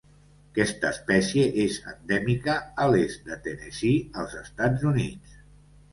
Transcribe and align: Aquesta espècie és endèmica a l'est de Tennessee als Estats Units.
Aquesta 0.53 0.89
espècie 0.95 1.43
és 1.65 1.77
endèmica 1.91 2.57
a 2.85 2.89
l'est 2.95 3.29
de 3.31 3.39
Tennessee 3.45 4.01
als 4.23 4.35
Estats 4.45 4.89
Units. 4.95 5.41